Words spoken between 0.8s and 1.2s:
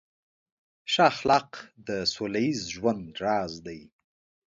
ښه